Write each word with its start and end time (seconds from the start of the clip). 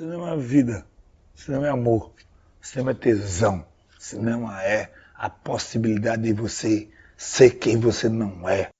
Cinema 0.00 0.32
é 0.32 0.36
vida, 0.38 0.86
cinema 1.34 1.66
é 1.66 1.70
amor, 1.70 2.14
cinema 2.62 2.92
é 2.92 2.94
tesão, 2.94 3.66
cinema 3.98 4.64
é 4.64 4.90
a 5.14 5.28
possibilidade 5.28 6.22
de 6.22 6.32
você 6.32 6.90
ser 7.18 7.58
quem 7.58 7.78
você 7.78 8.08
não 8.08 8.48
é. 8.48 8.70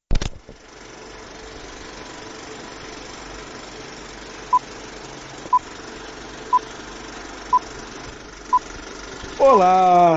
Olá, 9.38 10.16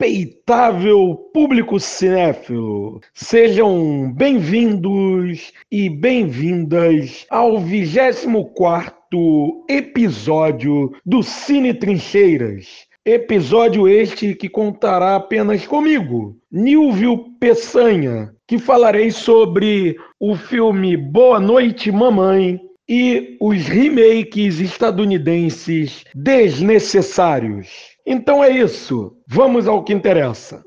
respeitável 0.00 1.14
público 1.32 1.78
cinéfilo. 1.78 3.00
Sejam 3.14 4.12
bem-vindos 4.12 5.52
e 5.70 5.88
bem-vindas 5.88 7.24
ao 7.30 7.60
24 7.60 9.64
episódio 9.68 10.92
do 11.06 11.22
Cine 11.22 11.72
Trincheiras. 11.72 12.86
Episódio 13.04 13.86
este 13.86 14.34
que 14.34 14.48
contará 14.48 15.14
apenas 15.14 15.66
comigo, 15.66 16.36
Nilvio 16.50 17.30
Peçanha, 17.38 18.34
que 18.48 18.58
falarei 18.58 19.10
sobre 19.10 19.96
o 20.18 20.34
filme 20.34 20.96
Boa 20.96 21.38
Noite 21.38 21.92
Mamãe 21.92 22.60
e 22.88 23.36
os 23.40 23.66
remakes 23.66 24.58
estadunidenses 24.58 26.04
desnecessários. 26.14 27.93
Então 28.06 28.44
é 28.44 28.50
isso, 28.50 29.16
vamos 29.26 29.66
ao 29.66 29.82
que 29.82 29.90
interessa. 29.90 30.62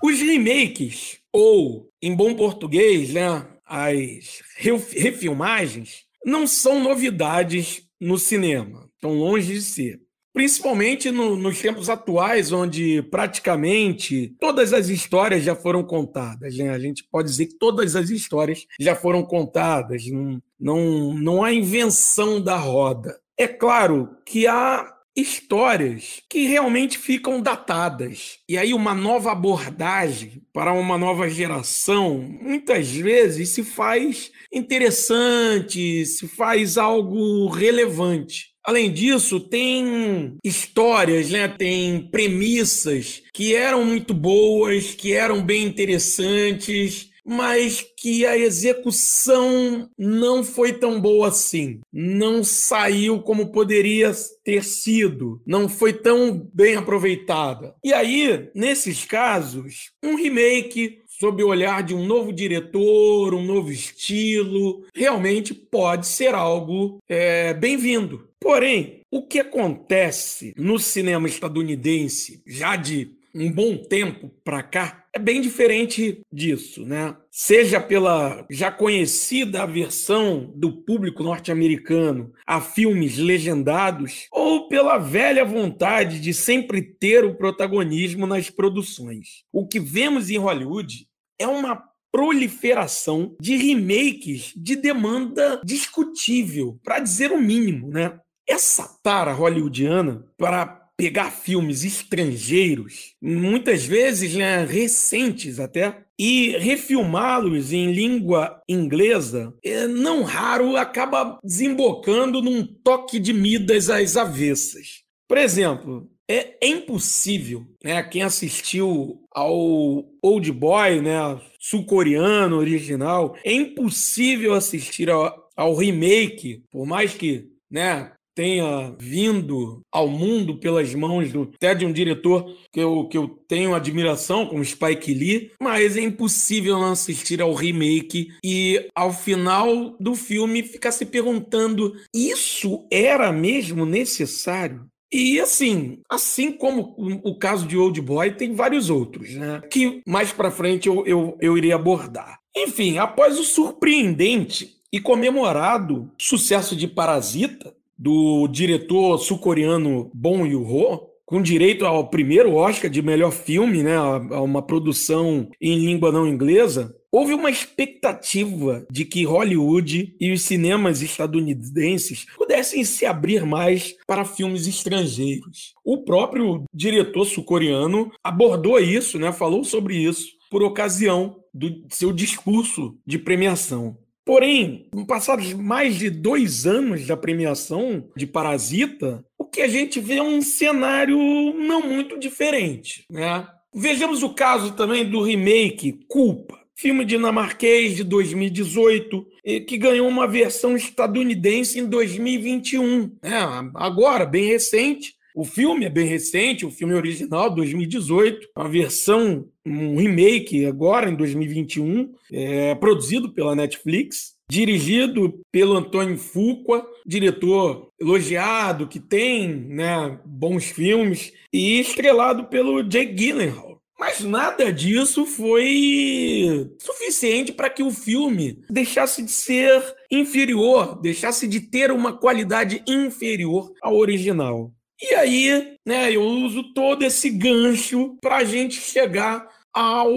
Os 0.00 0.20
remakes, 0.20 1.18
ou 1.38 1.88
em 2.02 2.16
bom 2.16 2.34
português, 2.34 3.12
né, 3.12 3.46
as 3.64 4.42
refilmagens, 4.56 6.02
não 6.24 6.48
são 6.48 6.82
novidades 6.82 7.82
no 8.00 8.18
cinema, 8.18 8.90
estão 8.94 9.14
longe 9.14 9.54
de 9.54 9.62
ser. 9.62 10.00
Principalmente 10.32 11.10
no, 11.10 11.36
nos 11.36 11.60
tempos 11.60 11.88
atuais, 11.88 12.50
onde 12.52 13.02
praticamente 13.02 14.34
todas 14.40 14.72
as 14.72 14.88
histórias 14.88 15.44
já 15.44 15.54
foram 15.54 15.84
contadas. 15.84 16.56
Né? 16.56 16.70
A 16.70 16.78
gente 16.78 17.04
pode 17.10 17.28
dizer 17.28 17.46
que 17.46 17.58
todas 17.58 17.94
as 17.94 18.10
histórias 18.10 18.66
já 18.78 18.94
foram 18.94 19.22
contadas, 19.22 20.06
não, 20.06 20.42
não, 20.58 21.14
não 21.14 21.44
há 21.44 21.52
invenção 21.52 22.40
da 22.40 22.56
roda. 22.56 23.16
É 23.36 23.46
claro 23.46 24.16
que 24.26 24.46
há 24.46 24.92
histórias 25.20 26.22
que 26.28 26.46
realmente 26.46 26.96
ficam 26.96 27.40
datadas. 27.40 28.38
E 28.48 28.56
aí, 28.56 28.72
uma 28.72 28.94
nova 28.94 29.32
abordagem 29.32 30.42
para 30.52 30.72
uma 30.72 30.96
nova 30.96 31.28
geração 31.28 32.18
muitas 32.40 32.90
vezes 32.90 33.50
se 33.50 33.64
faz 33.64 34.30
interessante, 34.52 36.06
se 36.06 36.28
faz 36.28 36.78
algo 36.78 37.48
relevante. 37.48 38.48
Além 38.64 38.92
disso, 38.92 39.40
tem 39.40 40.36
histórias, 40.44 41.30
né? 41.30 41.48
tem 41.48 42.02
premissas 42.10 43.22
que 43.32 43.54
eram 43.54 43.84
muito 43.84 44.12
boas, 44.12 44.94
que 44.94 45.14
eram 45.14 45.42
bem 45.42 45.64
interessantes, 45.64 47.08
mas 47.28 47.84
que 47.96 48.24
a 48.24 48.38
execução 48.38 49.90
não 49.98 50.42
foi 50.42 50.72
tão 50.72 50.98
boa 50.98 51.28
assim. 51.28 51.80
Não 51.92 52.42
saiu 52.42 53.20
como 53.20 53.52
poderia 53.52 54.10
ter 54.42 54.64
sido, 54.64 55.42
não 55.46 55.68
foi 55.68 55.92
tão 55.92 56.48
bem 56.54 56.76
aproveitada. 56.76 57.74
E 57.84 57.92
aí, 57.92 58.48
nesses 58.54 59.04
casos, 59.04 59.90
um 60.02 60.14
remake 60.14 61.02
sob 61.20 61.42
o 61.42 61.48
olhar 61.48 61.82
de 61.82 61.94
um 61.94 62.06
novo 62.06 62.32
diretor, 62.32 63.34
um 63.34 63.44
novo 63.44 63.70
estilo, 63.72 64.84
realmente 64.94 65.52
pode 65.52 66.06
ser 66.06 66.34
algo 66.34 66.98
é, 67.08 67.52
bem-vindo. 67.52 68.28
Porém, 68.40 69.02
o 69.10 69.26
que 69.26 69.40
acontece 69.40 70.54
no 70.56 70.78
cinema 70.78 71.26
estadunidense 71.26 72.40
já 72.46 72.76
de 72.76 73.17
um 73.38 73.52
bom 73.52 73.76
tempo 73.76 74.30
para 74.42 74.62
cá 74.62 75.04
é 75.12 75.18
bem 75.18 75.40
diferente 75.40 76.20
disso, 76.32 76.84
né? 76.84 77.16
Seja 77.30 77.80
pela 77.80 78.46
já 78.50 78.70
conhecida 78.70 79.62
aversão 79.62 80.52
do 80.54 80.72
público 80.72 81.22
norte-americano 81.22 82.32
a 82.46 82.60
filmes 82.60 83.18
legendados, 83.18 84.26
ou 84.30 84.68
pela 84.68 84.98
velha 84.98 85.44
vontade 85.44 86.20
de 86.20 86.32
sempre 86.32 86.82
ter 86.82 87.24
o 87.24 87.34
protagonismo 87.34 88.26
nas 88.26 88.50
produções. 88.50 89.44
O 89.52 89.66
que 89.66 89.80
vemos 89.80 90.30
em 90.30 90.38
Hollywood 90.38 91.06
é 91.38 91.46
uma 91.46 91.82
proliferação 92.12 93.36
de 93.40 93.56
remakes 93.56 94.52
de 94.56 94.76
demanda 94.76 95.60
discutível, 95.64 96.78
para 96.82 97.00
dizer 97.00 97.32
o 97.32 97.40
mínimo, 97.40 97.88
né? 97.88 98.18
Essa 98.48 98.88
tara 99.02 99.32
hollywoodiana 99.32 100.24
para 100.38 100.77
pegar 100.98 101.30
filmes 101.30 101.84
estrangeiros, 101.84 103.14
muitas 103.22 103.84
vezes 103.84 104.34
né, 104.34 104.64
recentes 104.64 105.60
até, 105.60 106.04
e 106.18 106.56
refilmá-los 106.58 107.72
em 107.72 107.92
língua 107.92 108.60
inglesa, 108.68 109.54
é, 109.64 109.86
não 109.86 110.24
raro 110.24 110.76
acaba 110.76 111.38
desembocando 111.44 112.42
num 112.42 112.66
toque 112.66 113.20
de 113.20 113.32
Midas 113.32 113.88
às 113.88 114.16
avessas. 114.16 115.04
Por 115.28 115.38
exemplo, 115.38 116.10
é, 116.28 116.56
é 116.60 116.68
impossível, 116.68 117.64
né? 117.82 118.02
Quem 118.02 118.22
assistiu 118.22 119.22
ao 119.32 120.04
Old 120.20 120.50
Boy, 120.50 121.00
né, 121.00 121.40
sul-coreano 121.60 122.56
original, 122.56 123.36
é 123.44 123.52
impossível 123.52 124.54
assistir 124.54 125.08
ao, 125.08 125.48
ao 125.56 125.76
remake, 125.76 126.64
por 126.70 126.84
mais 126.84 127.14
que 127.14 127.46
né, 127.70 128.12
tenha 128.38 128.94
vindo 129.00 129.80
ao 129.90 130.06
mundo 130.06 130.60
pelas 130.60 130.94
mãos 130.94 131.32
do, 131.32 131.50
até 131.56 131.74
de 131.74 131.84
um 131.84 131.92
diretor 131.92 132.48
que 132.72 132.78
eu, 132.78 133.08
que 133.08 133.18
eu 133.18 133.26
tenho 133.48 133.74
admiração, 133.74 134.46
como 134.46 134.64
Spike 134.64 135.12
Lee, 135.12 135.50
mas 135.60 135.96
é 135.96 136.02
impossível 136.02 136.78
não 136.78 136.92
assistir 136.92 137.42
ao 137.42 137.52
remake 137.52 138.28
e 138.44 138.88
ao 138.94 139.12
final 139.12 139.96
do 139.98 140.14
filme 140.14 140.62
ficar 140.62 140.92
se 140.92 141.04
perguntando: 141.04 141.92
isso 142.14 142.86
era 142.92 143.32
mesmo 143.32 143.84
necessário? 143.84 144.86
E 145.12 145.40
assim, 145.40 145.98
assim 146.08 146.52
como 146.52 146.94
o 147.24 147.36
caso 147.36 147.66
de 147.66 147.76
Old 147.76 148.00
Boy, 148.00 148.30
tem 148.30 148.54
vários 148.54 148.88
outros, 148.88 149.34
né? 149.34 149.62
Que 149.68 150.00
mais 150.06 150.30
para 150.30 150.52
frente 150.52 150.86
eu, 150.86 151.04
eu, 151.04 151.36
eu 151.40 151.58
irei 151.58 151.72
abordar. 151.72 152.38
Enfim, 152.56 152.98
após 152.98 153.36
o 153.36 153.42
surpreendente 153.42 154.78
e 154.92 155.00
comemorado 155.00 156.10
sucesso 156.16 156.76
de 156.76 156.86
Parasita, 156.86 157.74
do 157.98 158.46
diretor 158.48 159.18
sul-coreano 159.18 160.10
Bong 160.14 160.48
Joon-ho, 160.48 161.08
com 161.26 161.42
direito 161.42 161.84
ao 161.84 162.08
primeiro 162.08 162.54
Oscar 162.54 162.90
de 162.90 163.02
melhor 163.02 163.32
filme, 163.32 163.82
né, 163.82 163.96
a 163.96 164.40
uma 164.40 164.62
produção 164.62 165.46
em 165.60 165.78
língua 165.78 166.10
não 166.10 166.26
inglesa, 166.26 166.96
houve 167.12 167.34
uma 167.34 167.50
expectativa 167.50 168.86
de 168.90 169.04
que 169.04 169.24
Hollywood 169.24 170.16
e 170.18 170.32
os 170.32 170.42
cinemas 170.42 171.02
estadunidenses 171.02 172.26
pudessem 172.36 172.82
se 172.84 173.04
abrir 173.04 173.44
mais 173.44 173.94
para 174.06 174.24
filmes 174.24 174.66
estrangeiros. 174.66 175.74
O 175.84 175.98
próprio 175.98 176.64
diretor 176.72 177.26
sul-coreano 177.26 178.10
abordou 178.24 178.78
isso, 178.78 179.18
né, 179.18 179.30
falou 179.30 179.64
sobre 179.64 179.96
isso 179.96 180.38
por 180.50 180.62
ocasião 180.62 181.36
do 181.52 181.84
seu 181.90 182.12
discurso 182.12 182.96
de 183.06 183.18
premiação. 183.18 183.98
Porém, 184.28 184.84
passados 185.06 185.54
mais 185.54 185.96
de 185.96 186.10
dois 186.10 186.66
anos 186.66 187.06
da 187.06 187.16
premiação 187.16 188.10
de 188.14 188.26
Parasita, 188.26 189.24
o 189.38 189.44
que 189.46 189.62
a 189.62 189.68
gente 189.68 190.00
vê 190.00 190.16
é 190.16 190.22
um 190.22 190.42
cenário 190.42 191.16
não 191.54 191.80
muito 191.80 192.18
diferente. 192.18 193.06
Né? 193.10 193.48
Vejamos 193.74 194.22
o 194.22 194.34
caso 194.34 194.72
também 194.72 195.08
do 195.08 195.22
remake 195.22 196.00
Culpa, 196.06 196.60
filme 196.76 197.06
dinamarquês 197.06 197.96
de 197.96 198.04
2018, 198.04 199.26
que 199.66 199.78
ganhou 199.78 200.06
uma 200.06 200.28
versão 200.28 200.76
estadunidense 200.76 201.78
em 201.78 201.86
2021. 201.86 203.10
É, 203.22 203.30
né? 203.30 203.70
agora, 203.76 204.26
bem 204.26 204.44
recente, 204.44 205.14
o 205.38 205.44
filme 205.44 205.84
é 205.84 205.88
bem 205.88 206.04
recente, 206.04 206.66
o 206.66 206.70
filme 206.70 206.94
original, 206.94 207.48
2018, 207.54 208.48
uma 208.56 208.68
versão, 208.68 209.46
um 209.64 209.96
remake 209.96 210.66
agora 210.66 211.08
em 211.08 211.14
2021, 211.14 212.12
é, 212.32 212.74
produzido 212.74 213.32
pela 213.32 213.54
Netflix. 213.54 214.36
dirigido 214.50 215.40
pelo 215.52 215.76
Antônio 215.76 216.18
Fuqua, 216.18 216.84
diretor 217.06 217.88
elogiado, 218.00 218.88
que 218.88 218.98
tem 218.98 219.46
né, 219.48 220.18
bons 220.24 220.64
filmes, 220.64 221.32
e 221.52 221.78
estrelado 221.78 222.46
pelo 222.46 222.82
Jake 222.82 223.12
Gyllenhaal. 223.12 223.80
Mas 223.96 224.20
nada 224.20 224.72
disso 224.72 225.24
foi 225.24 226.68
suficiente 226.80 227.52
para 227.52 227.70
que 227.70 227.82
o 227.82 227.90
filme 227.92 228.60
deixasse 228.70 229.22
de 229.22 229.30
ser 229.30 229.82
inferior, 230.10 231.00
deixasse 231.00 231.46
de 231.46 231.60
ter 231.60 231.92
uma 231.92 232.12
qualidade 232.16 232.82
inferior 232.88 233.72
ao 233.82 233.96
original. 233.96 234.72
E 235.00 235.14
aí, 235.14 235.76
né, 235.86 236.12
eu 236.12 236.22
uso 236.22 236.72
todo 236.74 237.04
esse 237.04 237.30
gancho 237.30 238.16
para 238.20 238.38
a 238.38 238.44
gente 238.44 238.80
chegar 238.80 239.46
ao 239.72 240.10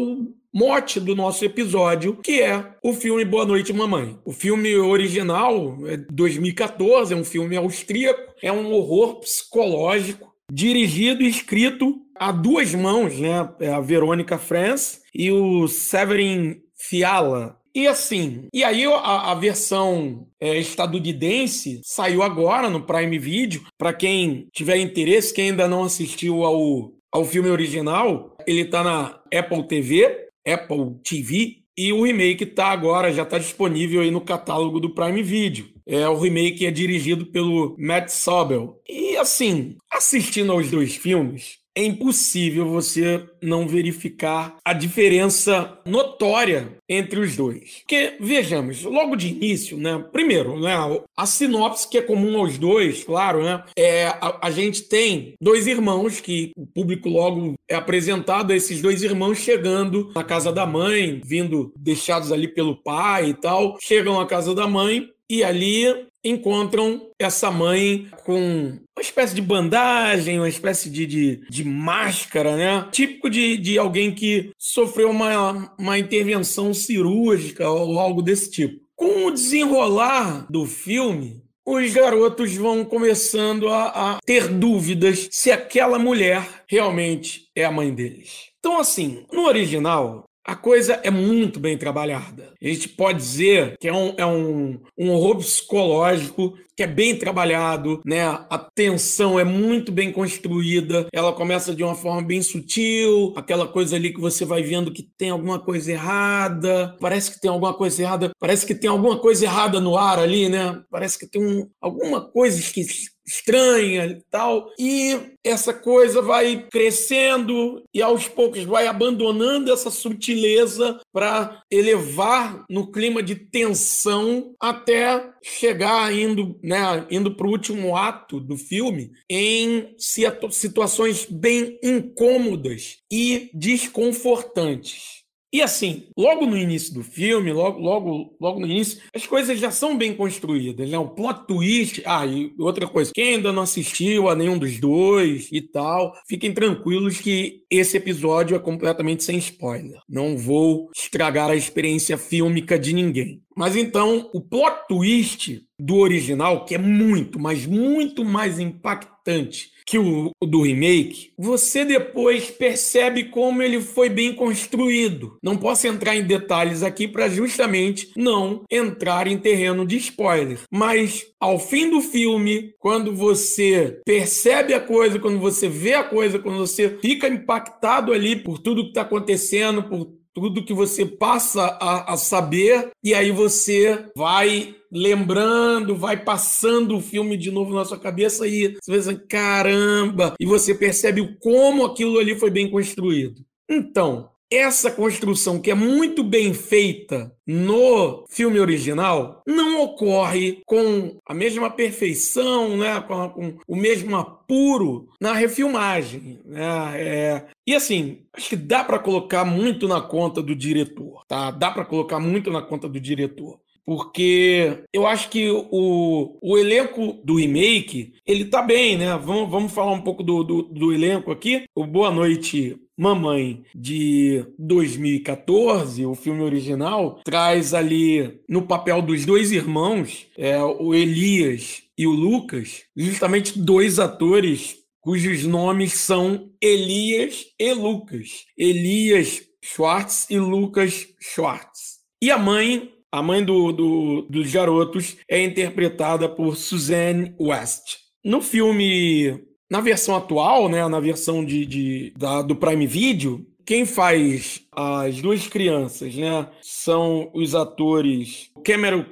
mote 0.54 1.00
do 1.00 1.16
nosso 1.16 1.46
episódio, 1.46 2.18
que 2.18 2.42
é 2.42 2.76
o 2.84 2.94
filme 2.94 3.24
Boa 3.24 3.46
Noite 3.46 3.72
Mamãe. 3.72 4.18
O 4.26 4.32
filme 4.32 4.76
original 4.76 5.78
é 5.88 5.98
2014, 5.98 7.14
é 7.14 7.18
um 7.18 7.24
filme 7.24 7.56
austríaco, 7.56 8.34
é 8.42 8.52
um 8.52 8.72
horror 8.74 9.20
psicológico, 9.20 10.34
dirigido 10.52 11.24
e 11.24 11.30
escrito 11.30 12.02
a 12.16 12.32
duas 12.32 12.74
mãos, 12.76 13.18
né? 13.18 13.50
É 13.60 13.70
a 13.70 13.80
Verônica 13.80 14.38
France 14.38 15.00
e 15.14 15.32
o 15.32 15.68
Severin 15.68 16.62
Fiala. 16.76 17.61
E 17.74 17.88
assim, 17.88 18.48
e 18.54 18.64
aí 18.64 18.86
a, 18.86 19.32
a 19.32 19.36
versão 19.36 20.28
é, 20.40 20.58
estadunidense 20.58 21.82
saiu 21.84 22.22
agora 22.22 22.70
no 22.70 22.82
Prime 22.82 23.18
Video. 23.18 23.64
Para 23.78 23.94
quem 23.94 24.48
tiver 24.54 24.78
interesse, 24.78 25.34
quem 25.34 25.52
ainda 25.52 25.68
não 25.68 25.84
assistiu 25.84 26.44
ao, 26.44 26.92
ao 27.12 27.26
filme 27.26 27.50
original, 27.50 28.36
ele 28.46 28.62
está 28.62 28.84
na 28.84 29.22
Apple 29.34 29.68
TV 29.68 30.32
Apple 30.46 30.96
TV. 31.04 31.58
E 31.78 31.94
o 31.94 32.04
remake 32.04 32.44
está 32.44 32.68
agora, 32.68 33.14
já 33.14 33.24
está 33.24 33.38
disponível 33.38 34.02
aí 34.02 34.12
no 34.12 34.22
catálogo 34.22 34.80
do 34.80 34.94
Prime 34.94 35.24
Video. 35.24 35.70
É, 35.88 36.08
o 36.08 36.20
remake 36.20 36.66
é 36.66 36.72
dirigido 36.72 37.26
pelo 37.26 37.76
Matt 37.80 38.10
Sobel. 38.10 38.80
E 38.88 39.16
assim, 39.18 39.78
assistindo 39.90 40.52
aos 40.52 40.70
dois 40.70 40.96
filmes, 40.96 41.60
é 41.76 41.84
impossível 41.84 42.68
você 42.68 43.26
não 43.42 43.68
verificar 43.68 44.58
a 44.64 44.74
diferença 44.74 45.80
notória 45.86 46.78
entre 46.88 47.20
os 47.20 47.36
dois. 47.36 47.80
Porque, 47.80 48.18
vejamos, 48.20 48.84
logo 48.84 49.16
de 49.16 49.30
início, 49.30 49.78
né? 49.78 50.04
Primeiro, 50.12 50.60
né? 50.60 50.74
A 51.18 51.26
sinopse 51.26 51.90
que 51.90 51.98
é 51.98 52.02
comum 52.02 52.38
aos 52.38 52.58
dois, 52.58 53.04
claro, 53.04 53.44
né? 53.44 53.64
É, 53.78 54.08
a, 54.08 54.40
a 54.48 54.52
gente 54.52 54.84
tem 54.84 55.34
dois 55.42 55.68
irmãos 55.68 56.20
que 56.20 56.52
o 56.56 56.66
público 56.66 57.10
logo 57.10 57.54
é 57.70 57.76
apresentado 57.76 58.52
esses 58.52 58.82
dois 58.82 59.02
irmãos 59.04 59.38
chegando 59.38 60.12
na 60.14 60.24
casa 60.24 60.52
da 60.52 60.66
mãe, 60.66 61.22
vindo 61.24 61.72
deixados 61.78 62.32
ali 62.32 62.48
pelo 62.48 62.76
pai 62.76 63.30
e 63.30 63.34
tal. 63.34 63.78
Chegam 63.82 64.20
à 64.20 64.26
casa 64.26 64.54
da 64.54 64.68
mãe 64.68 65.10
e 65.32 65.46
ali 65.46 65.86
encontram 66.26 67.10
essa 67.18 67.50
mãe 67.50 68.10
com 68.26 68.78
uma 68.98 69.02
espécie 69.02 69.34
de 69.34 69.42
bandagem, 69.42 70.38
uma 70.38 70.50
espécie 70.50 70.90
de, 70.90 71.08
de, 71.08 71.42
de 71.50 71.64
máscara, 71.64 72.58
né? 72.58 72.90
Típico 72.92 73.30
de, 73.30 73.56
de 73.56 73.80
alguém 73.80 74.14
que 74.14 74.52
sofreu 74.60 75.10
uma, 75.10 75.74
uma 75.80 75.98
intervenção 75.98 76.74
cirúrgica 76.74 77.70
ou 77.70 77.98
algo 77.98 78.22
desse 78.22 78.52
tipo. 78.52 78.82
Com 78.94 79.28
o 79.28 79.32
desenrolar 79.32 80.46
do 80.52 80.66
filme, 80.66 81.42
os 81.66 81.94
garotos 81.94 82.54
vão 82.56 82.84
começando 82.84 83.70
a, 83.70 83.86
a 83.86 84.20
ter 84.26 84.50
dúvidas 84.50 85.30
se 85.32 85.50
aquela 85.50 85.98
mulher 85.98 86.46
realmente 86.68 87.48
é 87.56 87.64
a 87.64 87.72
mãe 87.72 87.94
deles. 87.94 88.52
Então, 88.60 88.78
assim, 88.78 89.26
no 89.32 89.46
original, 89.46 90.26
a 90.46 90.56
coisa 90.56 91.00
é 91.04 91.12
muito 91.12 91.60
bem 91.60 91.78
trabalhada. 91.78 92.54
A 92.62 92.68
gente 92.68 92.90
pode 92.90 93.20
dizer 93.20 93.78
que 93.80 93.88
é 93.88 93.94
um, 93.94 94.14
é 94.18 94.26
um, 94.26 94.80
um 94.98 95.12
horror 95.12 95.38
psicológico 95.38 96.58
que 96.76 96.84
é 96.84 96.88
bem 96.88 97.16
trabalhado, 97.16 98.02
né? 98.04 98.24
A 98.24 98.58
tensão 98.58 99.40
é 99.40 99.44
muito 99.44 99.92
bem 99.92 100.12
construída, 100.12 101.08
ela 101.14 101.32
começa 101.32 101.76
de 101.76 101.84
uma 101.84 101.94
forma 101.94 102.24
bem 102.24 102.42
sutil, 102.42 103.34
aquela 103.36 103.68
coisa 103.68 103.96
ali 103.96 104.12
que 104.12 104.20
você 104.20 104.46
vai 104.46 104.64
vendo 104.64 104.92
que 104.92 105.04
tem 105.04 105.30
alguma 105.30 105.60
coisa 105.60 105.92
errada, 105.92 106.96
parece 107.00 107.32
que 107.32 107.42
tem 107.42 107.52
alguma 107.52 107.74
coisa 107.74 108.02
errada, 108.02 108.32
parece 108.40 108.66
que 108.66 108.74
tem 108.74 108.90
alguma 108.90 109.20
coisa 109.20 109.46
errada 109.46 109.80
no 109.80 109.96
ar 109.96 110.18
ali, 110.18 110.50
né? 110.50 110.82
Parece 110.90 111.20
que 111.20 111.28
tem 111.28 111.44
um, 111.44 111.70
alguma 111.80 112.22
coisa 112.22 112.60
esquisita 112.60 113.21
estranha 113.32 114.06
e 114.08 114.22
tal. 114.30 114.70
E 114.78 115.18
essa 115.44 115.74
coisa 115.74 116.22
vai 116.22 116.68
crescendo 116.70 117.82
e 117.94 118.02
aos 118.02 118.28
poucos 118.28 118.64
vai 118.66 118.88
abandonando 118.88 119.72
essa 119.72 119.90
sutileza 119.90 121.00
para 121.14 121.64
elevar 121.72 122.66
no 122.70 122.92
clima 122.92 123.24
de 123.24 123.36
tensão 123.36 124.54
até 124.60 125.32
chegar 125.42 126.14
indo, 126.14 126.60
né, 126.62 127.08
indo 127.10 127.36
para 127.36 127.48
o 127.48 127.52
último 127.52 127.96
ato 127.96 128.40
do 128.40 128.58
filme 128.58 129.12
em 129.30 129.96
situações 129.98 131.26
bem 131.30 131.80
incômodas 131.82 132.98
e 133.12 133.50
desconfortantes. 133.54 135.21
E 135.54 135.62
assim, 135.62 136.08
logo 136.18 136.46
no 136.46 136.58
início 136.58 136.94
do 136.94 137.04
filme, 137.04 137.52
logo, 137.52 137.80
logo, 137.80 138.36
logo 138.40 138.60
no 138.60 138.66
início, 138.66 139.02
as 139.14 139.28
coisas 139.28 139.60
já 139.60 139.70
são 139.70 139.98
bem 139.98 140.16
construídas, 140.16 140.90
né? 140.90 140.98
O 140.98 141.10
plot 141.10 141.46
twist. 141.46 142.02
Ah, 142.06 142.26
e 142.26 142.54
outra 142.58 142.88
coisa, 142.88 143.12
quem 143.14 143.36
ainda 143.36 143.52
não 143.52 143.64
assistiu 143.64 144.30
a 144.30 144.36
nenhum 144.36 144.58
dos 144.58 144.80
dois 144.80 145.50
e 145.52 145.62
tal, 145.62 146.14
fiquem 146.28 146.54
tranquilos 146.54 147.20
que 147.20 147.64
esse 147.70 147.98
episódio 147.98 148.56
é 148.56 148.60
completamente 148.60 149.24
sem 149.24 149.38
spoiler. 149.38 150.00
Não 150.08 150.38
vou 150.38 150.90
estragar 150.96 151.50
a 151.50 151.56
experiência 151.56 152.18
fílmica 152.18 152.80
de 152.80 152.94
ninguém. 152.94 153.42
Mas 153.56 153.76
então, 153.76 154.30
o 154.34 154.40
plot 154.40 154.88
twist 154.88 155.62
do 155.82 155.98
original, 155.98 156.64
que 156.64 156.76
é 156.76 156.78
muito, 156.78 157.40
mas 157.40 157.66
muito 157.66 158.24
mais 158.24 158.60
impactante 158.60 159.72
que 159.86 159.98
o, 159.98 160.32
do 160.42 160.62
remake, 160.62 161.32
você 161.38 161.84
depois 161.84 162.52
percebe 162.52 163.26
como 163.26 163.62
ele 163.62 163.82
foi 163.82 164.10
bem 164.10 164.34
construído. 164.34 165.38
Não 165.44 165.58
posso 165.58 165.88
entrar 165.88 166.16
em 166.16 166.24
detalhes 166.24 166.84
aqui 166.84 167.08
para 167.08 167.28
justamente 167.28 168.12
não 168.16 168.64
entrar 168.70 169.28
em 169.28 169.38
terreno 169.38 169.86
de 169.86 169.98
spoiler. 169.98 170.60
Mas 170.72 171.26
ao 171.40 171.60
fim 171.60 171.90
do 171.90 172.00
filme, 172.00 172.74
quando 172.80 173.16
você 173.16 174.00
percebe 174.06 174.74
a 174.74 174.80
coisa, 174.80 175.20
quando 175.20 175.40
você 175.40 175.68
vê 175.68 175.96
a 175.96 176.04
coisa, 176.04 176.40
quando 176.40 176.60
você 176.60 176.98
fica 177.02 177.28
impactado 177.28 178.14
ali 178.14 178.36
por 178.36 178.60
tudo 178.60 178.84
que 178.84 178.90
está 178.90 179.02
acontecendo, 179.02 179.84
por 179.84 180.22
tudo 180.34 180.64
que 180.64 180.74
você 180.74 181.06
passa 181.06 181.78
a, 181.82 182.14
a, 182.14 182.18
saber, 182.18 182.92
e 183.04 183.14
aí 183.14 183.32
você 183.32 184.06
vai 184.16 184.76
lembrando, 184.92 185.96
vai 185.96 186.22
passando 186.24 186.98
o 186.98 187.02
filme 187.02 187.38
de 187.38 187.50
novo 187.50 187.74
na 187.74 187.86
sua 187.86 188.00
cabeça 188.00 188.46
e 188.48 188.76
você 188.82 188.92
pensa, 188.92 189.16
caramba, 189.30 190.36
e 190.40 190.46
você 190.46 190.76
percebe 190.76 191.38
como 191.40 191.86
aquilo 191.86 192.20
ali 192.20 192.36
foi 192.36 192.50
bem 192.50 192.70
construído. 192.70 193.42
Então, 193.70 194.30
essa 194.52 194.92
construção 194.92 195.62
que 195.62 195.72
é 195.72 195.74
muito 195.74 196.24
bem 196.26 196.54
feita 196.54 197.34
no 197.48 198.26
filme 198.30 198.60
original 198.60 199.42
não 199.48 199.82
ocorre 199.82 200.62
com 200.66 201.18
a 201.26 201.34
mesma 201.34 201.70
perfeição, 201.70 202.76
né, 202.76 203.00
com, 203.00 203.30
com 203.30 203.58
o 203.66 203.76
mesmo 203.78 204.14
apuro 204.18 205.08
na 205.22 205.32
refilmagem. 205.32 206.42
Né? 206.44 206.94
É... 206.96 207.46
E 207.66 207.74
assim, 207.74 208.26
acho 208.34 208.50
que 208.50 208.56
dá 208.58 208.84
para 208.84 209.00
colocar 209.00 209.46
muito 209.46 209.88
na 209.88 210.02
conta 210.02 210.42
do 210.42 210.54
diretor, 210.54 211.24
tá? 211.26 211.50
Dá 211.52 211.72
para 211.72 211.86
colocar 211.86 212.20
muito 212.20 212.52
na 212.52 212.62
conta 212.62 212.90
do 212.90 213.00
diretor 213.00 213.58
porque 213.86 214.84
eu 214.94 215.06
acho 215.06 215.30
que 215.30 215.50
o, 215.50 216.38
o 216.42 216.58
elenco 216.58 217.20
do 217.24 217.36
remake, 217.36 218.14
ele 218.26 218.46
tá 218.46 218.62
bem, 218.62 218.98
né? 218.98 219.18
Vamos, 219.18 219.50
vamos 219.50 219.72
falar 219.72 219.92
um 219.92 220.02
pouco 220.02 220.24
do, 220.24 220.44
do, 220.44 220.62
do 220.64 220.94
elenco 220.94 221.32
aqui. 221.32 221.64
O 221.76 221.86
Boa 221.86 222.12
Noite 222.12 222.78
Mamãe 222.98 223.64
de 223.74 224.46
2014, 224.60 226.06
o 226.06 226.14
filme 226.14 226.44
original, 226.44 227.20
traz 227.26 227.74
ali 227.74 228.40
no 228.48 228.62
papel 228.62 229.02
dos 229.02 229.26
dois 229.26 229.52
irmãos, 229.52 230.28
é, 230.38 230.62
o 230.62 230.94
Elias 230.94 231.82
e 231.98 232.06
o 232.06 232.12
Lucas, 232.12 232.84
justamente 232.96 233.58
dois 233.58 233.98
atores 233.98 234.78
cujos 235.02 235.44
nomes 235.46 235.94
são 235.94 236.52
Elias 236.62 237.48
e 237.60 237.74
Lucas. 237.74 238.46
Elias 238.56 239.42
Schwartz 239.64 240.28
e 240.30 240.38
Lucas 240.38 241.08
Schwartz. 241.20 242.00
E 242.22 242.30
a 242.30 242.38
mãe 242.38 242.92
a 243.12 243.22
mãe 243.22 243.44
do, 243.44 243.72
do, 243.72 244.22
dos 244.30 244.52
garotos 244.52 245.18
é 245.30 245.44
interpretada 245.44 246.30
por 246.30 246.56
Suzanne 246.56 247.36
West. 247.40 247.98
No 248.24 248.42
filme, 248.42 249.44
na 249.70 249.82
versão 249.82 250.16
atual, 250.16 250.70
né, 250.70 250.88
na 250.88 251.00
versão 251.00 251.44
de, 251.44 251.66
de 251.66 252.14
da, 252.18 252.42
do 252.42 252.56
Prime 252.56 252.88
Video, 252.88 253.46
quem 253.66 253.86
faz 253.86 254.62
as 254.72 255.22
duas 255.22 255.48
crianças 255.48 256.16
né, 256.16 256.50
são 256.62 257.30
os 257.34 257.56
atores 257.56 258.50
Cameron 258.64 259.06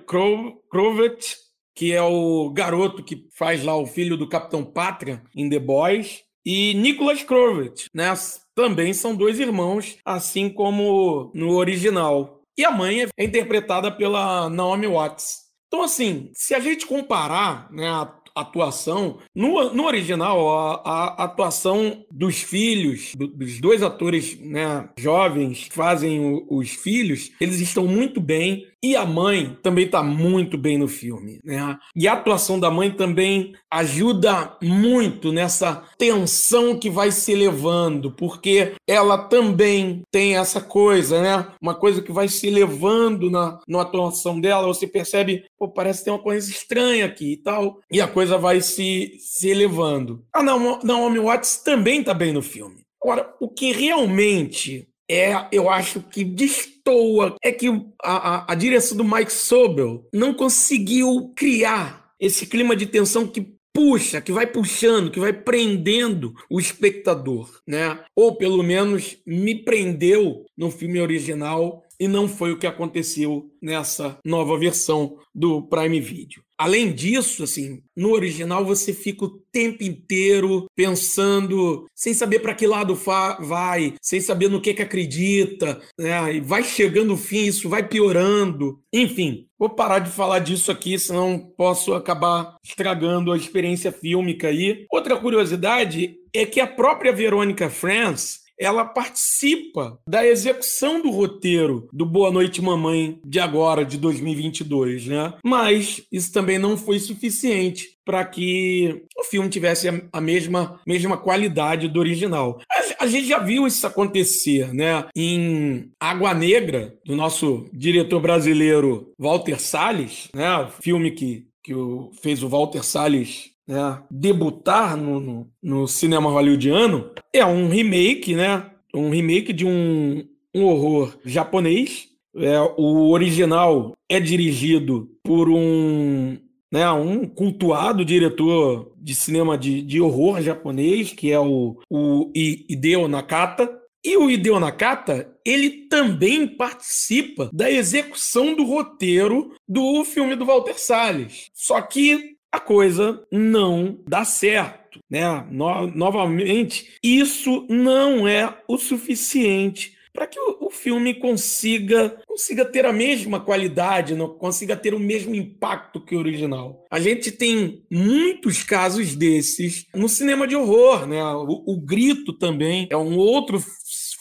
Crovet, 0.70 1.38
que 1.76 1.94
é 1.94 2.02
o 2.02 2.50
garoto 2.50 3.04
que 3.04 3.28
faz 3.38 3.64
lá 3.64 3.76
o 3.76 3.86
filho 3.86 4.18
do 4.18 4.28
Capitão 4.28 4.64
Pátria 4.64 5.24
em 5.36 5.50
The 5.50 5.60
Boys, 5.60 6.24
e 6.46 6.74
Nicholas 6.74 7.22
Crovet, 7.24 7.86
né? 7.94 8.14
Também 8.56 8.94
são 8.94 9.16
dois 9.16 9.40
irmãos, 9.40 9.98
assim 10.04 10.50
como 10.50 11.32
no 11.34 11.52
original. 11.52 12.39
E 12.60 12.66
a 12.66 12.72
mãe 12.72 13.08
é 13.18 13.24
interpretada 13.24 13.90
pela 13.90 14.50
Naomi 14.50 14.86
Watts. 14.86 15.48
Então, 15.68 15.82
assim, 15.82 16.30
se 16.34 16.54
a 16.54 16.60
gente 16.60 16.86
comparar 16.86 17.72
né, 17.72 17.88
a 17.88 18.06
atuação. 18.36 19.18
No, 19.36 19.74
no 19.74 19.86
original, 19.86 20.58
a, 20.86 21.16
a 21.18 21.24
atuação 21.26 22.04
dos 22.12 22.42
filhos, 22.42 23.14
do, 23.16 23.28
dos 23.28 23.60
dois 23.60 23.84
atores 23.84 24.40
né, 24.40 24.90
jovens 24.98 25.68
que 25.70 25.76
fazem 25.76 26.20
o, 26.20 26.46
os 26.50 26.70
filhos, 26.70 27.32
eles 27.40 27.60
estão 27.60 27.86
muito 27.86 28.20
bem. 28.20 28.68
E 28.82 28.96
a 28.96 29.06
mãe 29.06 29.58
também 29.62 29.86
está 29.86 30.02
muito 30.02 30.58
bem 30.58 30.78
no 30.78 30.88
filme, 30.88 31.42
né? 31.44 31.78
E 31.94 32.08
a 32.08 32.14
atuação 32.14 32.58
da 32.58 32.72
mãe 32.72 32.90
também 32.90 33.54
ajuda 33.70 34.56
muito 34.64 35.34
nessa 35.34 35.84
tensão 35.98 36.80
que 36.80 36.90
vai 36.90 37.12
se 37.12 37.34
elevando, 37.34 38.10
porque 38.10 38.76
ela 38.88 39.18
também 39.18 40.02
tem 40.10 40.38
essa 40.38 40.62
coisa, 40.62 41.22
né? 41.22 41.48
Uma 41.62 41.76
coisa 41.76 42.02
que 42.02 42.12
vai 42.12 42.30
se 42.30 42.48
elevando 42.48 43.30
na, 43.30 43.60
na 43.68 43.82
atuação 43.82 44.40
dela, 44.40 44.68
você 44.68 44.88
percebe, 44.88 45.44
pô, 45.58 45.68
parece 45.68 46.06
ter 46.06 46.12
uma 46.12 46.20
coisa 46.20 46.50
estranha 46.50 47.06
aqui 47.06 47.34
e 47.34 47.38
tal, 47.38 47.82
e 47.92 48.00
a 48.00 48.08
coisa 48.08 48.19
vai 48.28 48.62
se, 48.62 49.18
se 49.20 49.50
elevando. 49.50 50.26
A 50.34 50.44
Naomi 50.44 51.20
Watts 51.20 51.58
também 51.58 52.02
está 52.02 52.14
bem 52.14 52.34
no 52.34 52.42
filme. 52.42 52.84
Agora, 53.02 53.34
o 53.40 53.48
que 53.48 53.72
realmente 53.72 54.88
é, 55.10 55.48
eu 55.52 55.70
acho 55.70 56.02
que 56.02 56.24
destoa 56.24 57.36
é 57.42 57.52
que 57.52 57.68
a, 58.04 58.36
a, 58.36 58.52
a 58.52 58.56
direção 58.56 58.98
do 58.98 59.04
Mike 59.04 59.32
Sobel 59.32 60.08
não 60.14 60.34
conseguiu 60.34 61.34
criar 61.36 62.12
esse 62.20 62.46
clima 62.46 62.76
de 62.76 62.86
tensão 62.86 63.26
que 63.26 63.58
puxa, 63.74 64.20
que 64.20 64.32
vai 64.32 64.46
puxando, 64.46 65.12
que 65.12 65.20
vai 65.20 65.32
prendendo 65.32 66.34
o 66.50 66.60
espectador, 66.60 67.50
né? 67.68 68.00
Ou 68.16 68.36
pelo 68.36 68.62
menos 68.62 69.18
me 69.26 69.56
prendeu 69.64 70.46
no 70.58 70.70
filme 70.70 71.00
original 71.00 71.84
e 72.00 72.08
não 72.08 72.28
foi 72.28 72.52
o 72.52 72.58
que 72.58 72.68
aconteceu 72.68 73.52
nessa 73.62 74.18
nova 74.26 74.58
versão 74.58 75.18
do 75.34 75.62
Prime 75.64 76.00
Video. 76.00 76.42
Além 76.60 76.92
disso, 76.92 77.44
assim, 77.44 77.82
no 77.96 78.12
original 78.12 78.66
você 78.66 78.92
fica 78.92 79.24
o 79.24 79.40
tempo 79.50 79.82
inteiro 79.82 80.66
pensando, 80.76 81.88
sem 81.96 82.14
saber 82.14 82.40
para 82.40 82.54
que 82.54 82.68
lado 82.68 82.94
vai, 82.96 83.94
sem 84.02 84.20
saber 84.20 84.50
no 84.50 84.60
que, 84.60 84.74
que 84.74 84.82
acredita, 84.82 85.80
né? 85.98 86.36
E 86.36 86.42
vai 86.42 86.62
chegando 86.62 87.14
o 87.14 87.18
fim, 87.18 87.46
isso 87.46 87.70
vai 87.70 87.88
piorando. 87.88 88.82
Enfim, 88.92 89.48
vou 89.58 89.70
parar 89.70 90.00
de 90.00 90.12
falar 90.12 90.40
disso 90.40 90.70
aqui, 90.70 91.00
senão 91.00 91.40
posso 91.58 91.94
acabar 91.94 92.58
estragando 92.62 93.32
a 93.32 93.38
experiência 93.38 93.90
fílmica 93.90 94.50
aí. 94.50 94.86
Outra 94.92 95.16
curiosidade 95.16 96.18
é 96.34 96.46
que 96.46 96.60
a 96.60 96.68
própria 96.68 97.14
Verônica 97.14 97.70
France 97.70 98.40
ela 98.60 98.84
participa 98.84 99.98
da 100.08 100.26
execução 100.26 101.02
do 101.02 101.10
roteiro 101.10 101.88
do 101.94 102.06
Boa 102.06 102.30
Noite 102.30 102.62
Mamãe 102.62 103.20
de 103.26 103.40
agora, 103.40 103.86
de 103.86 103.98
2022, 103.98 105.08
né? 105.08 105.34
Mas 105.44 106.02
isso 106.12 106.34
também 106.34 106.60
não 106.60 106.78
foi 106.78 107.00
suficiente 107.00 107.98
para 108.06 108.26
que 108.26 109.04
o 109.18 109.24
filme 109.24 109.50
tivesse 109.50 109.88
a 110.12 110.20
mesma, 110.20 110.80
mesma 110.86 111.16
qualidade 111.16 111.88
do 111.88 112.00
original. 112.00 112.60
A, 112.70 113.04
a, 113.04 113.08
gente 113.08 113.28
já 113.28 113.40
viu 113.40 113.68
isso 113.68 113.86
acontecer, 113.86 114.74
né? 114.74 115.06
Em 115.16 115.92
Água 116.00 116.34
Negra, 116.34 116.96
do 117.06 117.16
nosso 117.16 117.70
diretor 117.72 118.20
brasileiro 118.20 119.14
Walter 119.18 119.60
Salles, 119.60 120.28
né? 120.34 120.58
O 120.58 120.70
filme 120.82 121.12
que, 121.12 121.46
que 121.64 121.74
o, 121.74 122.12
fez 122.22 122.42
o 122.42 122.50
Walter 122.50 122.84
Salles 122.84 123.52
né, 123.70 124.02
debutar 124.10 124.98
no, 124.98 125.20
no, 125.20 125.52
no, 125.62 125.88
cinema 125.88 126.32
hollywoodiano 126.32 127.12
é 127.32 127.46
um 127.46 127.70
remake, 127.70 128.34
né? 128.34 128.66
Um 128.96 129.12
remake 129.12 129.54
de 129.54 129.64
um, 129.64 130.28
um 130.56 130.64
horror 130.64 131.16
japonês. 131.24 132.10
É, 132.36 132.60
o 132.78 133.12
original 133.12 133.96
é 134.10 134.20
dirigido 134.20 135.12
por 135.24 135.50
um, 135.50 136.36
né, 136.72 136.90
um 136.92 137.28
cultuado 137.28 138.04
diretor 138.04 138.92
de 138.98 139.14
cinema 139.14 139.56
de, 139.56 139.84
de 139.84 140.02
horror 140.02 140.42
japonês, 140.42 141.14
que 141.14 141.32
é 141.32 141.40
o, 141.40 141.78
o 141.88 142.32
Hideo 142.34 143.08
Nakata. 143.08 143.78
E 144.04 144.18
o 144.18 144.32
Hideo 144.32 144.60
Nakata, 144.60 145.32
ele 145.46 145.70
também 145.90 146.48
participa 146.48 147.52
da 147.54 147.70
execução 147.70 148.56
do 148.56 148.64
roteiro 148.64 149.52
do 149.68 150.04
filme 150.06 150.36
do 150.36 150.46
Walter 150.46 150.80
Salles. 150.80 151.52
Só 151.54 151.80
que 151.82 152.39
a 152.52 152.60
coisa 152.60 153.26
não 153.32 154.00
dá 154.08 154.26
certo. 154.26 155.00
Né? 155.10 155.46
No, 155.52 155.88
novamente, 155.88 156.98
isso 157.04 157.66
não 157.70 158.28
é 158.28 158.58
o 158.68 158.78
suficiente 158.78 159.98
para 160.12 160.28
que 160.28 160.40
o, 160.40 160.68
o, 160.68 160.70
filme 160.70 161.14
consiga, 161.14 162.18
consiga 162.28 162.66
ter 162.66 162.86
a 162.86 162.92
mesma 162.92 163.40
qualidade, 163.40 164.16
não 164.16 164.28
consiga 164.28 164.76
ter 164.76 164.94
o 164.94 165.00
mesmo 165.00 165.34
impacto 165.34 166.04
que 166.04 166.16
o 166.16 166.20
original. 166.20 166.86
A 166.92 167.00
gente 167.00 167.32
tem 167.32 167.86
muitos 167.90 168.64
casos 168.64 169.16
desses 169.16 169.86
no 169.96 170.10
cinema 170.10 170.48
de 170.48 170.56
horror, 170.56 171.08
né? 171.08 171.24
O, 171.24 171.64
o 171.74 171.80
Grito 171.80 172.34
também 172.34 172.88
é 172.90 172.98
um 172.98 173.18
outro 173.18 173.64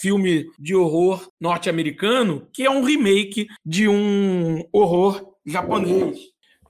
filme 0.01 0.47
de 0.59 0.75
horror 0.75 1.29
norte-americano 1.41 2.47
que 2.53 2.63
é 2.63 2.71
um 2.71 2.85
remake 2.85 3.49
de 3.65 3.89
um 3.89 4.63
horror 4.73 5.35
japonês. 5.45 6.19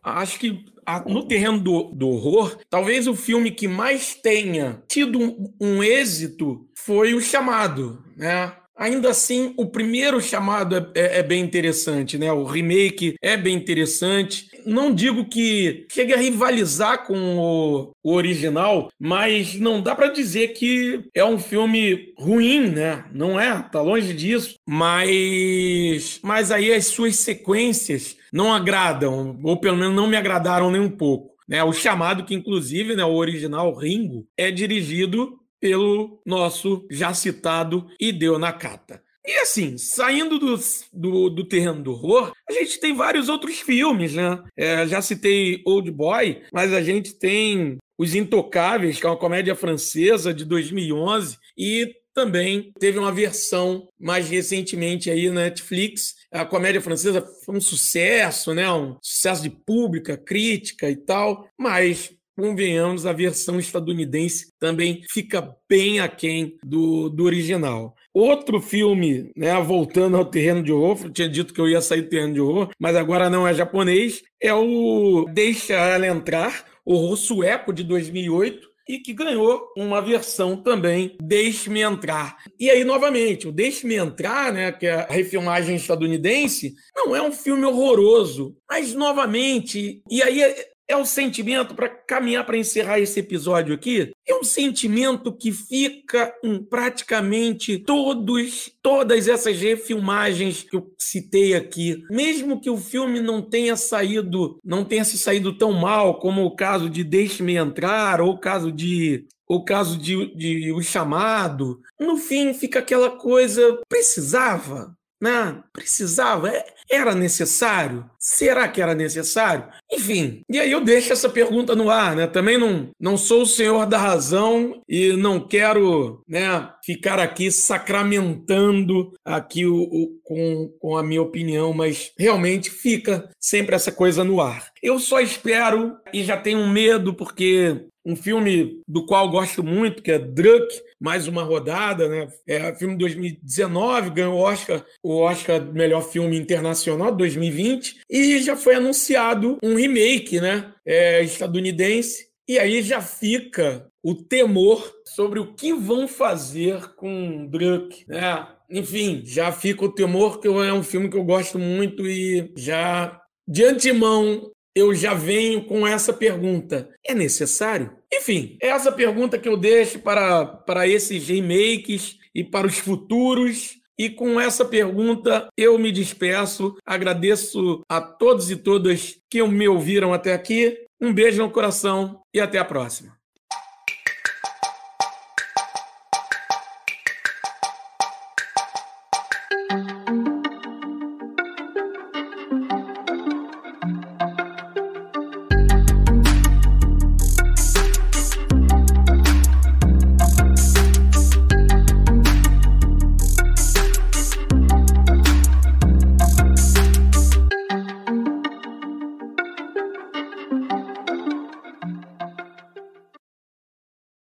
Acho 0.03 0.39
que 0.39 0.65
no 1.07 1.27
terreno 1.27 1.59
do, 1.59 1.85
do, 1.93 2.09
horror, 2.09 2.59
talvez 2.71 3.07
o 3.07 3.15
filme 3.15 3.51
que 3.51 3.69
mais 3.69 4.15
tenha 4.15 4.83
tido 4.89 5.19
um, 5.19 5.53
um 5.61 5.83
êxito 5.83 6.67
foi 6.75 7.15
o 7.15 7.21
chamado, 7.21 8.03
né? 8.17 8.53
Ainda 8.79 9.11
assim, 9.11 9.53
o 9.57 9.67
primeiro 9.67 10.21
chamado 10.21 10.77
é, 10.77 10.87
é, 10.95 11.19
é, 11.19 11.23
bem 11.23 11.43
interessante, 11.43 12.17
né? 12.17 12.31
O 12.33 12.45
remake 12.45 13.17
é 13.21 13.37
bem 13.37 13.57
interessante. 13.57 14.47
Não 14.65 14.95
digo 14.95 15.29
que 15.29 15.85
chegue 15.91 16.15
a 16.15 16.17
rivalizar 16.17 17.05
com 17.05 17.39
o, 17.39 17.91
o 18.05 18.13
original, 18.15 18.89
mas 18.99 19.57
não 19.57 19.83
dá 19.83 19.97
para 19.97 20.13
dizer 20.13 20.49
que 20.49 21.03
é 21.13 21.25
um 21.25 21.41
filme 21.41 22.15
ruim, 22.17 22.71
né? 22.71 23.05
Não 23.13 23.39
é, 23.39 23.61
tá 23.63 23.83
longe 23.83 24.13
disso. 24.13 24.55
Mas, 24.65 26.21
mas 26.23 26.53
aí 26.53 26.73
as 26.73 26.87
suas 26.87 27.17
sequências 27.17 28.17
não 28.33 28.53
agradam, 28.53 29.39
ou 29.43 29.59
pelo 29.59 29.77
menos 29.77 29.95
não 29.95 30.07
me 30.07 30.17
agradaram 30.17 30.71
nem 30.71 30.81
um 30.81 30.91
pouco. 30.91 31.37
Né, 31.49 31.65
o 31.65 31.73
chamado, 31.73 32.25
que 32.25 32.35
inclusive 32.35 32.95
né, 32.95 33.05
o 33.05 33.15
original 33.15 33.75
Ringo, 33.75 34.27
é 34.37 34.51
dirigido 34.51 35.39
pelo 35.59 36.21
nosso 36.25 36.87
já 36.91 37.15
citado 37.15 37.87
Hideo 37.99 38.39
Nakata. 38.39 39.03
E 39.27 39.33
assim, 39.41 39.77
saindo 39.77 40.39
do, 40.39 40.59
do, 40.93 41.29
do, 41.29 41.45
terreno 41.45 41.83
do 41.83 41.93
horror, 41.93 42.33
a 42.49 42.53
gente 42.53 42.81
tem 42.81 42.95
vários 42.95 43.29
outros 43.29 43.59
filmes, 43.61 44.15
né? 44.15 44.43
É, 44.57 44.87
já 44.87 45.03
citei 45.03 45.63
Old 45.67 45.91
Boy, 45.91 46.43
mas 46.51 46.73
a 46.73 46.83
gente 46.83 47.13
tem 47.19 47.77
Os 47.99 48.15
Intocáveis, 48.15 48.99
que 48.99 49.05
é 49.05 49.09
uma 49.11 49.19
comédia 49.19 49.55
francesa 49.55 50.33
de 50.33 50.47
2011, 50.47 51.37
e 51.59 51.95
também 52.19 52.73
teve 52.81 52.99
uma 52.99 53.13
versão 53.13 53.89
mais 53.97 54.29
recentemente 54.29 55.09
aí 55.09 55.29
na 55.31 55.43
Netflix. 55.43 56.17
A 56.33 56.45
comédia 56.45 56.81
francesa 56.81 57.25
foi 57.45 57.57
um 57.57 57.61
sucesso, 57.61 58.53
né? 58.53 58.69
Um 58.73 58.97
sucesso 59.01 59.41
de 59.45 59.51
pública, 59.51 60.17
crítica 60.17 60.91
e 60.91 60.97
tal, 60.97 61.49
mas 61.57 62.11
convenhamos, 62.37 63.07
a 63.07 63.13
versão 63.13 63.61
estadunidense 63.61 64.53
também 64.59 65.03
fica 65.09 65.57
bem 65.69 66.01
aquém 66.01 66.57
do, 66.65 67.09
do 67.09 67.23
original. 67.23 67.95
Outro 68.13 68.61
filme, 68.61 69.31
né, 69.37 69.55
voltando 69.63 70.17
ao 70.17 70.25
terreno 70.25 70.63
de 70.63 70.73
horror, 70.73 70.99
eu 71.05 71.11
tinha 71.11 71.29
dito 71.29 71.55
que 71.55 71.61
eu 71.61 71.69
ia 71.69 71.81
sair 71.81 72.03
do 72.03 72.09
terreno 72.09 72.35
de 72.35 72.41
horror, 72.41 72.71
mas 72.81 72.97
agora 72.97 73.31
não 73.31 73.47
é 73.47 73.55
japonês, 73.55 74.23
é 74.43 74.53
o 74.53 75.25
Deixa 75.33 75.75
Ela 75.75 76.07
Entrar, 76.07 76.65
horror 76.85 77.17
sueco 77.17 77.73
de 77.73 77.85
2008, 77.85 78.69
e 78.89 78.99
que 78.99 79.13
ganhou 79.13 79.73
uma 79.77 80.01
versão 80.01 80.57
também 80.57 81.17
Deixe-me 81.23 81.83
Entrar. 81.83 82.39
E 82.59 82.71
aí, 82.71 82.83
novamente, 82.83 83.47
o 83.47 83.53
Deixe-me 83.53 83.97
Entrar, 83.97 84.53
né, 84.53 84.73
que 84.73 84.87
é 84.87 84.95
a 84.95 85.07
refilmagem 85.07 85.77
estadunidense, 85.77 86.75
não 86.97 87.15
é 87.15 87.21
um 87.21 87.33
filme 87.33 87.65
horroroso, 87.65 88.57
mas, 88.69 88.95
novamente, 88.95 90.03
e 90.11 90.23
aí 90.23 90.43
é 90.89 90.97
um 90.97 91.05
sentimento, 91.05 91.75
para 91.75 91.89
caminhar 91.89 92.47
para 92.47 92.57
encerrar 92.57 92.99
esse 92.99 93.21
episódio 93.21 93.75
aqui, 93.75 94.01
é 94.01 94.11
um 94.39 94.45
sentimento 94.45 95.33
que 95.33 95.53
fica 95.53 96.33
em 96.43 96.63
praticamente 96.63 97.79
todos, 97.79 98.71
todas 98.83 99.29
essas 99.29 99.61
refilmagens 99.61 100.63
que 100.63 100.77
eu 100.77 100.93
citei 100.99 101.55
aqui. 101.55 102.05
Mesmo 102.11 102.61
que 102.61 102.71
o 102.71 102.77
filme 102.77 103.21
não 103.21 103.43
tenha 103.43 103.77
saído, 103.77 104.59
não 104.65 104.85
tenha 104.85 105.05
se 105.05 105.19
saído 105.19 105.57
tão 105.57 105.73
mal 105.73 106.19
como 106.19 106.45
o 106.45 106.55
caso 106.55 106.89
de 106.89 107.05
Deixe-me 107.05 107.57
Entrar, 107.57 108.21
ou 108.21 108.33
o 108.33 108.39
caso 108.39 108.71
de 108.71 109.27
o 109.49 109.65
caso 109.65 109.97
de, 109.97 110.35
de 110.37 110.73
O 110.73 110.83
Chamado, 110.83 111.81
no 111.99 112.19
fim 112.19 112.53
fica 112.53 112.81
aquela 112.81 113.11
coisa, 113.11 113.81
precisava? 113.89 114.98
Né? 115.21 115.63
Precisava? 115.73 116.49
É, 116.49 116.65
era 116.91 117.15
necessário? 117.15 118.09
Será 118.19 118.69
que 118.69 118.81
era 118.81 118.95
necessário? 118.95 119.65
Enfim, 119.93 120.43
e 120.49 120.59
aí 120.59 120.71
eu 120.71 120.81
deixo 120.81 121.13
essa 121.13 121.29
pergunta 121.29 121.75
no 121.75 121.91
ar, 121.91 122.17
né? 122.17 122.27
Também 122.27 122.57
não, 122.57 122.91
não 122.99 123.17
sou 123.17 123.43
o 123.43 123.47
senhor 123.47 123.87
da 123.87 123.99
razão 123.99 124.83
e 124.89 125.13
não 125.13 125.41
quero 125.41 126.23
né, 126.29 126.69
ficar 126.85 127.19
aqui 127.19 127.51
sacramentando 127.51 129.13
aqui 129.25 129.67
o, 129.67 129.77
o, 129.77 130.19
com, 130.23 130.73
com 130.81 130.97
a 130.97 131.03
minha 131.03 131.23
opinião, 131.23 131.73
mas 131.73 132.13
realmente 132.19 132.71
fica 132.71 133.29
sempre 133.39 133.75
essa 133.75 133.93
coisa 133.93 134.25
no 134.25 134.41
ar. 134.41 134.71
Eu 134.83 134.99
só 134.99 135.21
espero 135.21 135.97
e 136.13 136.25
já 136.25 136.37
tenho 136.37 136.67
medo 136.67 137.13
porque 137.13 137.87
um 138.09 138.17
filme 138.17 138.81
do 138.89 139.05
qual 139.05 139.31
gosto 139.31 139.63
muito, 139.63 140.03
que 140.03 140.11
é 140.11 140.19
Druck, 140.19 140.67
mais 140.99 141.29
uma 141.29 141.43
rodada, 141.43 142.09
né? 142.09 142.27
É 142.47 142.75
filme 142.75 142.95
de 142.95 143.01
2019, 143.01 144.11
ganhou 144.11 144.35
o 144.35 144.39
Oscar, 144.39 144.83
o 145.03 145.19
Oscar 145.19 145.63
melhor 145.73 146.01
filme 146.01 146.39
internacional 146.39 147.11
de 147.11 147.19
2020 147.19 148.01
e 148.09 148.41
já 148.41 148.57
foi 148.57 148.77
anunciado 148.77 149.59
um 149.63 149.75
remake, 149.75 150.41
né? 150.41 150.73
É, 150.87 151.23
estadunidense. 151.23 152.29
E 152.49 152.59
aí 152.59 152.81
já 152.81 153.03
fica 153.03 153.87
o 154.03 154.15
temor 154.15 154.91
sobre 155.05 155.39
o 155.39 155.55
que 155.55 155.75
vão 155.75 156.09
fazer 156.09 156.95
com 156.95 157.47
Druck, 157.47 158.07
né? 158.09 158.49
Enfim, 158.71 159.23
já 159.23 159.53
fica 159.53 159.85
o 159.85 159.93
temor 159.93 160.41
que 160.41 160.49
é 160.49 160.73
um 160.73 160.83
filme 160.83 161.11
que 161.11 161.17
eu 161.17 161.25
gosto 161.25 161.59
muito 161.59 162.07
e 162.07 162.55
já 162.57 163.21
de 163.47 163.65
antemão 163.65 164.51
eu 164.79 164.95
já 164.95 165.13
venho 165.13 165.65
com 165.65 165.87
essa 165.87 166.13
pergunta: 166.13 166.89
é 167.05 167.15
necessário? 167.15 167.98
Enfim, 168.13 168.57
é 168.61 168.69
essa 168.69 168.91
pergunta 168.91 169.39
que 169.39 169.49
eu 169.49 169.57
deixo 169.57 169.99
para, 169.99 170.47
para 170.47 170.87
esses 170.89 171.29
remakes 171.29 172.17
e 172.35 172.43
para 172.43 172.67
os 172.67 172.79
futuros. 172.79 173.77
E 173.99 174.09
com 174.09 174.41
essa 174.41 174.65
pergunta 174.65 175.49
eu 175.57 175.77
me 175.79 175.91
despeço. 175.91 176.77
Agradeço 176.87 177.83
a 177.89 178.01
todos 178.01 178.51
e 178.51 178.57
todas 178.57 179.19
que 179.29 179.43
me 179.43 179.69
ouviram 179.69 180.15
até 180.15 180.33
aqui. 180.33 180.79
Um 181.01 181.13
beijo 181.13 181.43
no 181.43 181.51
coração 181.51 182.23
e 182.33 182.41
até 182.41 182.59
a 182.59 182.65
próxima. 182.65 183.18